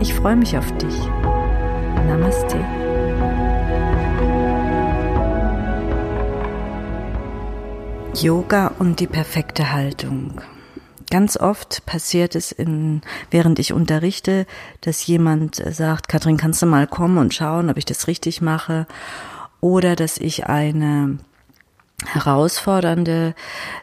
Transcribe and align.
Ich 0.00 0.14
freue 0.14 0.36
mich 0.36 0.56
auf 0.56 0.70
dich. 0.78 0.96
Namaste. 2.06 2.58
Yoga 8.14 8.72
und 8.78 9.00
die 9.00 9.06
perfekte 9.06 9.72
Haltung. 9.72 10.40
Ganz 11.10 11.36
oft 11.36 11.84
passiert 11.86 12.34
es 12.34 12.52
in, 12.52 13.02
während 13.30 13.58
ich 13.58 13.72
unterrichte, 13.72 14.46
dass 14.80 15.06
jemand 15.06 15.56
sagt, 15.56 16.08
Katrin, 16.08 16.36
kannst 16.36 16.62
du 16.62 16.66
mal 16.66 16.86
kommen 16.86 17.18
und 17.18 17.34
schauen, 17.34 17.68
ob 17.68 17.76
ich 17.76 17.84
das 17.84 18.06
richtig 18.06 18.40
mache? 18.40 18.86
Oder 19.60 19.94
dass 19.94 20.18
ich 20.18 20.46
eine 20.46 21.18
herausfordernde 22.06 23.34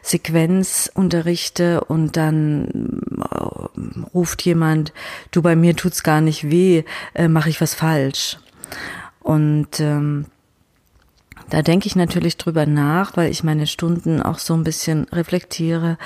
Sequenz 0.02 0.90
unterrichte 0.92 1.82
und 1.84 2.16
dann 2.16 3.00
äh, 3.18 4.08
ruft 4.14 4.42
jemand, 4.42 4.92
du 5.30 5.42
bei 5.42 5.56
mir 5.56 5.76
tut's 5.76 6.02
gar 6.02 6.20
nicht 6.20 6.50
weh, 6.50 6.84
äh, 7.14 7.28
mache 7.28 7.50
ich 7.50 7.60
was 7.60 7.74
falsch. 7.74 8.38
Und 9.20 9.80
ähm, 9.80 10.26
da 11.50 11.62
denke 11.62 11.86
ich 11.86 11.96
natürlich 11.96 12.36
drüber 12.36 12.66
nach, 12.66 13.16
weil 13.16 13.30
ich 13.30 13.42
meine 13.42 13.66
Stunden 13.66 14.22
auch 14.22 14.38
so 14.38 14.54
ein 14.54 14.64
bisschen 14.64 15.04
reflektiere. 15.12 15.98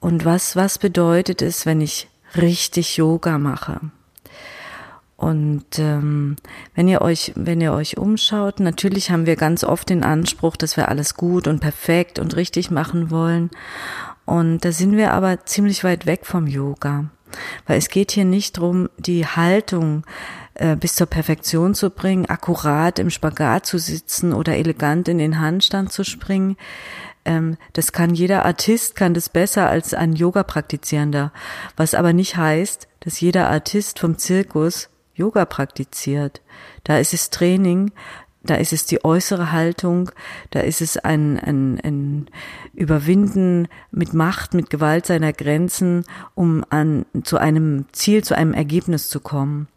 Und 0.00 0.24
was, 0.24 0.56
was 0.56 0.78
bedeutet 0.78 1.42
es, 1.42 1.66
wenn 1.66 1.80
ich 1.80 2.08
richtig 2.36 2.96
Yoga 2.96 3.38
mache? 3.38 3.80
Und 5.22 5.78
ähm, 5.78 6.34
wenn 6.74 6.88
ihr 6.88 7.00
euch, 7.00 7.30
wenn 7.36 7.60
ihr 7.60 7.72
euch 7.72 7.96
umschaut, 7.96 8.58
natürlich 8.58 9.12
haben 9.12 9.24
wir 9.24 9.36
ganz 9.36 9.62
oft 9.62 9.88
den 9.88 10.02
Anspruch, 10.02 10.56
dass 10.56 10.76
wir 10.76 10.88
alles 10.88 11.14
gut 11.14 11.46
und 11.46 11.60
perfekt 11.60 12.18
und 12.18 12.34
richtig 12.34 12.72
machen 12.72 13.12
wollen. 13.12 13.50
Und 14.24 14.64
da 14.64 14.72
sind 14.72 14.96
wir 14.96 15.12
aber 15.12 15.44
ziemlich 15.46 15.84
weit 15.84 16.06
weg 16.06 16.26
vom 16.26 16.48
Yoga. 16.48 17.04
Weil 17.68 17.78
es 17.78 17.88
geht 17.88 18.10
hier 18.10 18.24
nicht 18.24 18.58
drum, 18.58 18.88
die 18.98 19.24
Haltung 19.24 20.02
äh, 20.54 20.74
bis 20.74 20.96
zur 20.96 21.06
Perfektion 21.06 21.76
zu 21.76 21.90
bringen, 21.90 22.26
akkurat 22.26 22.98
im 22.98 23.08
Spagat 23.08 23.64
zu 23.64 23.78
sitzen 23.78 24.32
oder 24.32 24.56
elegant 24.56 25.06
in 25.06 25.18
den 25.18 25.38
Handstand 25.38 25.92
zu 25.92 26.02
springen. 26.02 26.56
Ähm, 27.24 27.58
das 27.74 27.92
kann 27.92 28.16
jeder 28.16 28.44
Artist, 28.44 28.96
kann 28.96 29.14
das 29.14 29.28
besser 29.28 29.70
als 29.70 29.94
ein 29.94 30.14
Yoga-Praktizierender. 30.14 31.32
Was 31.76 31.94
aber 31.94 32.12
nicht 32.12 32.36
heißt, 32.36 32.88
dass 32.98 33.20
jeder 33.20 33.48
Artist 33.48 34.00
vom 34.00 34.18
Zirkus 34.18 34.88
Yoga 35.22 35.44
praktiziert. 35.44 36.42
Da 36.82 36.98
ist 36.98 37.14
es 37.14 37.30
Training, 37.30 37.92
da 38.42 38.56
ist 38.56 38.72
es 38.72 38.86
die 38.86 39.04
äußere 39.04 39.52
Haltung, 39.52 40.10
da 40.50 40.60
ist 40.60 40.80
es 40.80 40.96
ein, 40.96 41.38
ein, 41.38 41.78
ein 41.80 42.26
Überwinden 42.74 43.68
mit 43.92 44.14
Macht, 44.14 44.52
mit 44.52 44.68
Gewalt 44.68 45.06
seiner 45.06 45.32
Grenzen, 45.32 46.04
um 46.34 46.64
an, 46.68 47.06
zu 47.22 47.38
einem 47.38 47.86
Ziel, 47.92 48.24
zu 48.24 48.36
einem 48.36 48.52
Ergebnis 48.52 49.08
zu 49.08 49.20
kommen. 49.20 49.68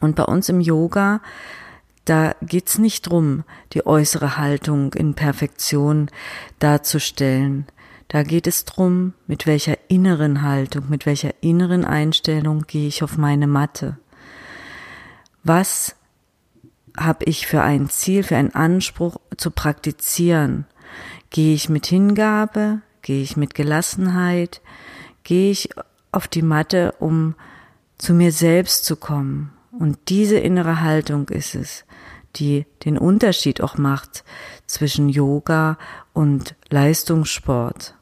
Und 0.00 0.16
bei 0.16 0.24
uns 0.24 0.48
im 0.48 0.60
Yoga, 0.60 1.20
da 2.04 2.34
geht's 2.42 2.78
nicht 2.78 3.02
drum, 3.02 3.44
die 3.72 3.86
äußere 3.86 4.36
Haltung 4.36 4.92
in 4.94 5.14
Perfektion 5.14 6.10
darzustellen. 6.58 7.66
Da 8.08 8.24
geht 8.24 8.48
es 8.48 8.64
drum, 8.64 9.14
mit 9.28 9.46
welcher 9.46 9.78
inneren 9.88 10.42
Haltung, 10.42 10.84
mit 10.88 11.06
welcher 11.06 11.34
inneren 11.40 11.84
Einstellung 11.84 12.64
gehe 12.66 12.88
ich 12.88 13.04
auf 13.04 13.16
meine 13.16 13.46
Matte 13.46 13.96
was 15.46 15.94
habe 16.96 17.24
ich 17.24 17.46
für 17.46 17.62
ein 17.62 17.88
Ziel, 17.88 18.22
für 18.22 18.36
einen 18.36 18.54
Anspruch 18.54 19.18
zu 19.36 19.50
praktizieren? 19.50 20.66
Gehe 21.30 21.54
ich 21.54 21.68
mit 21.68 21.86
Hingabe? 21.86 22.80
Gehe 23.02 23.22
ich 23.22 23.36
mit 23.36 23.54
Gelassenheit? 23.54 24.60
Gehe 25.22 25.50
ich 25.50 25.70
auf 26.12 26.26
die 26.28 26.42
Matte, 26.42 26.94
um 26.98 27.34
zu 27.98 28.14
mir 28.14 28.32
selbst 28.32 28.84
zu 28.84 28.96
kommen? 28.96 29.52
Und 29.70 29.98
diese 30.08 30.38
innere 30.38 30.80
Haltung 30.80 31.28
ist 31.28 31.54
es, 31.54 31.84
die 32.36 32.66
den 32.84 32.98
Unterschied 32.98 33.60
auch 33.60 33.76
macht 33.76 34.24
zwischen 34.66 35.08
Yoga 35.08 35.78
und 36.12 36.54
Leistungssport. 36.70 37.94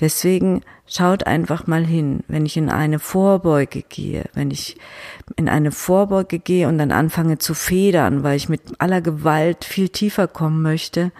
Deswegen 0.00 0.62
schaut 0.86 1.26
einfach 1.26 1.66
mal 1.66 1.84
hin, 1.84 2.24
wenn 2.26 2.46
ich 2.46 2.56
in 2.56 2.70
eine 2.70 2.98
Vorbeuge 2.98 3.82
gehe, 3.82 4.24
wenn 4.34 4.50
ich 4.50 4.76
in 5.36 5.48
eine 5.48 5.70
Vorbeuge 5.70 6.38
gehe 6.38 6.66
und 6.68 6.78
dann 6.78 6.92
anfange 6.92 7.38
zu 7.38 7.54
federn, 7.54 8.22
weil 8.22 8.36
ich 8.36 8.48
mit 8.48 8.80
aller 8.80 9.00
Gewalt 9.00 9.64
viel 9.64 9.88
tiefer 9.88 10.28
kommen 10.28 10.62
möchte, 10.62 11.12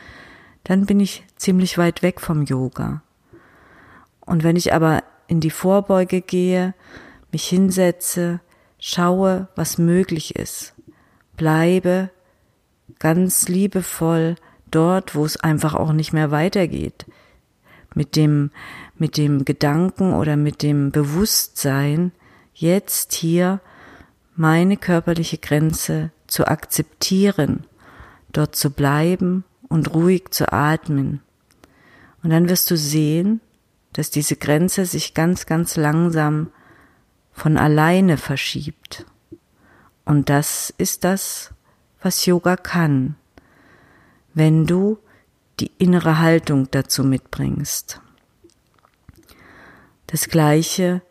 dann 0.64 0.86
bin 0.86 1.00
ich 1.00 1.24
ziemlich 1.36 1.78
weit 1.78 2.02
weg 2.02 2.20
vom 2.20 2.44
Yoga. 2.44 3.02
Und 4.20 4.42
wenn 4.42 4.56
ich 4.56 4.72
aber 4.72 5.02
in 5.26 5.40
die 5.40 5.50
Vorbeuge 5.50 6.20
gehe, 6.20 6.74
mich 7.30 7.44
hinsetze, 7.44 8.40
schaue, 8.78 9.48
was 9.54 9.78
möglich 9.78 10.36
ist, 10.36 10.74
bleibe 11.36 12.10
ganz 12.98 13.48
liebevoll 13.48 14.36
dort, 14.70 15.14
wo 15.14 15.24
es 15.24 15.38
einfach 15.38 15.74
auch 15.74 15.92
nicht 15.92 16.12
mehr 16.12 16.30
weitergeht, 16.30 17.06
mit 17.94 18.16
dem, 18.16 18.50
mit 18.96 19.16
dem 19.16 19.44
Gedanken 19.44 20.14
oder 20.14 20.36
mit 20.36 20.62
dem 20.62 20.90
Bewusstsein, 20.90 22.12
jetzt 22.54 23.12
hier 23.12 23.60
meine 24.34 24.76
körperliche 24.76 25.38
Grenze 25.38 26.10
zu 26.26 26.46
akzeptieren, 26.46 27.66
dort 28.32 28.56
zu 28.56 28.70
bleiben 28.70 29.44
und 29.68 29.94
ruhig 29.94 30.30
zu 30.30 30.52
atmen. 30.52 31.20
Und 32.22 32.30
dann 32.30 32.48
wirst 32.48 32.70
du 32.70 32.76
sehen, 32.76 33.40
dass 33.92 34.10
diese 34.10 34.36
Grenze 34.36 34.86
sich 34.86 35.14
ganz, 35.14 35.46
ganz 35.46 35.76
langsam 35.76 36.50
von 37.32 37.56
alleine 37.58 38.16
verschiebt. 38.16 39.06
Und 40.04 40.28
das 40.28 40.72
ist 40.78 41.04
das, 41.04 41.52
was 42.00 42.26
Yoga 42.26 42.56
kann, 42.56 43.16
wenn 44.34 44.66
du 44.66 44.98
die 45.62 45.70
innere 45.78 46.18
Haltung 46.18 46.68
dazu 46.72 47.04
mitbringst. 47.04 48.00
Das 50.08 50.28
gleiche 50.28 51.02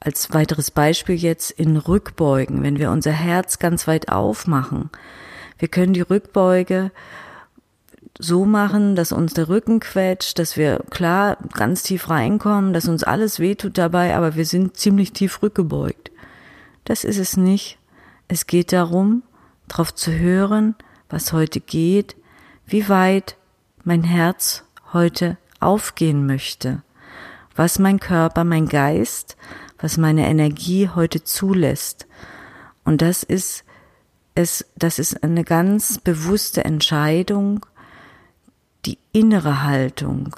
als 0.00 0.32
weiteres 0.32 0.70
Beispiel 0.70 1.16
jetzt 1.16 1.50
in 1.50 1.76
Rückbeugen, 1.76 2.62
wenn 2.62 2.78
wir 2.78 2.90
unser 2.90 3.12
Herz 3.12 3.58
ganz 3.58 3.86
weit 3.86 4.08
aufmachen. 4.08 4.88
Wir 5.58 5.68
können 5.68 5.92
die 5.92 6.00
Rückbeuge 6.00 6.90
so 8.18 8.46
machen, 8.46 8.96
dass 8.96 9.12
uns 9.12 9.34
der 9.34 9.50
Rücken 9.50 9.78
quetscht, 9.80 10.38
dass 10.38 10.56
wir 10.56 10.82
klar 10.88 11.36
ganz 11.52 11.82
tief 11.82 12.08
reinkommen, 12.08 12.72
dass 12.72 12.88
uns 12.88 13.04
alles 13.04 13.38
wehtut 13.38 13.76
dabei, 13.76 14.16
aber 14.16 14.36
wir 14.36 14.46
sind 14.46 14.76
ziemlich 14.78 15.12
tief 15.12 15.42
rückgebeugt. 15.42 16.10
Das 16.84 17.04
ist 17.04 17.18
es 17.18 17.36
nicht. 17.36 17.78
Es 18.26 18.46
geht 18.46 18.72
darum, 18.72 19.22
darauf 19.68 19.94
zu 19.94 20.12
hören, 20.12 20.76
was 21.10 21.34
heute 21.34 21.60
geht, 21.60 22.16
wie 22.66 22.88
weit 22.88 23.37
mein 23.88 24.04
Herz 24.04 24.64
heute 24.92 25.38
aufgehen 25.60 26.26
möchte, 26.26 26.82
was 27.56 27.78
mein 27.78 27.98
Körper, 27.98 28.44
mein 28.44 28.68
Geist, 28.68 29.38
was 29.78 29.96
meine 29.96 30.28
Energie 30.28 30.90
heute 30.90 31.24
zulässt. 31.24 32.06
Und 32.84 33.00
das 33.00 33.22
ist 33.22 33.64
es, 34.34 34.66
das 34.76 34.98
ist 34.98 35.24
eine 35.24 35.42
ganz 35.42 35.96
bewusste 35.96 36.66
Entscheidung, 36.66 37.64
die 38.84 38.98
innere 39.12 39.62
Haltung, 39.62 40.36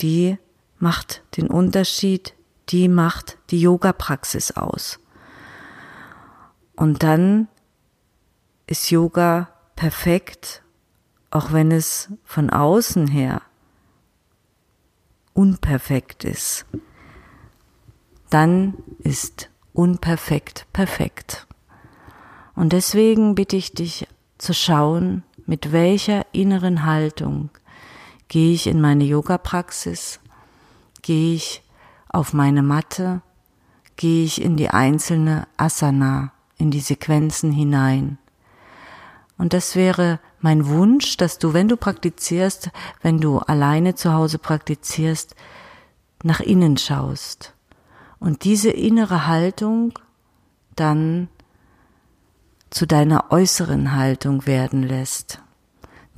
die 0.00 0.38
macht 0.78 1.24
den 1.36 1.48
Unterschied, 1.48 2.32
die 2.68 2.88
macht 2.88 3.38
die 3.50 3.60
Yoga-Praxis 3.60 4.52
aus. 4.52 5.00
Und 6.76 7.02
dann 7.02 7.48
ist 8.68 8.88
Yoga 8.92 9.48
perfekt 9.74 10.61
auch 11.32 11.52
wenn 11.52 11.72
es 11.72 12.10
von 12.24 12.50
außen 12.50 13.08
her 13.08 13.42
unperfekt 15.32 16.24
ist, 16.24 16.66
dann 18.30 18.74
ist 18.98 19.48
unperfekt 19.72 20.66
perfekt. 20.72 21.46
Und 22.54 22.72
deswegen 22.72 23.34
bitte 23.34 23.56
ich 23.56 23.72
dich 23.72 24.06
zu 24.36 24.52
schauen, 24.52 25.22
mit 25.46 25.72
welcher 25.72 26.26
inneren 26.32 26.84
Haltung 26.84 27.48
gehe 28.28 28.52
ich 28.52 28.66
in 28.66 28.80
meine 28.80 29.04
Yoga-Praxis, 29.04 30.20
gehe 31.00 31.34
ich 31.34 31.62
auf 32.08 32.34
meine 32.34 32.62
Matte, 32.62 33.22
gehe 33.96 34.24
ich 34.24 34.40
in 34.40 34.56
die 34.56 34.68
einzelne 34.68 35.48
Asana, 35.56 36.32
in 36.58 36.70
die 36.70 36.80
Sequenzen 36.80 37.52
hinein. 37.52 38.18
Und 39.42 39.54
das 39.54 39.74
wäre 39.74 40.20
mein 40.40 40.68
Wunsch, 40.68 41.16
dass 41.16 41.40
du, 41.40 41.52
wenn 41.52 41.66
du 41.66 41.76
praktizierst, 41.76 42.70
wenn 43.00 43.18
du 43.18 43.40
alleine 43.40 43.96
zu 43.96 44.12
Hause 44.12 44.38
praktizierst, 44.38 45.34
nach 46.22 46.38
innen 46.38 46.76
schaust 46.76 47.52
und 48.20 48.44
diese 48.44 48.70
innere 48.70 49.26
Haltung 49.26 49.98
dann 50.76 51.26
zu 52.70 52.86
deiner 52.86 53.32
äußeren 53.32 53.96
Haltung 53.96 54.46
werden 54.46 54.84
lässt. 54.84 55.40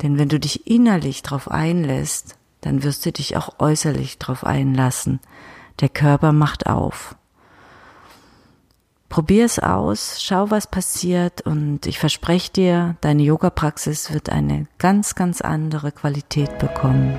Denn 0.03 0.19
wenn 0.19 0.29
du 0.29 0.39
dich 0.39 0.67
innerlich 0.67 1.23
darauf 1.23 1.49
einlässt, 1.49 2.37
dann 2.61 2.83
wirst 2.83 3.07
du 3.07 3.11
dich 3.11 3.37
auch 3.37 3.57
äußerlich 3.57 4.19
darauf 4.19 4.43
einlassen. 4.43 5.19
Der 5.79 5.89
Körper 5.89 6.31
macht 6.31 6.67
auf. 6.67 7.15
Probier 9.09 9.45
es 9.45 9.59
aus, 9.59 10.21
schau, 10.21 10.49
was 10.51 10.67
passiert 10.67 11.41
und 11.41 11.85
ich 11.85 11.99
verspreche 11.99 12.51
dir, 12.51 12.95
deine 13.01 13.23
Yoga-Praxis 13.23 14.11
wird 14.13 14.29
eine 14.29 14.67
ganz, 14.77 15.15
ganz 15.15 15.41
andere 15.41 15.91
Qualität 15.91 16.57
bekommen. 16.59 17.17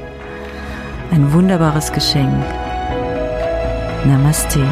Ein 1.11 1.33
wunderbares 1.33 1.93
Geschenk. 1.93 2.45
Namaste. 4.05 4.67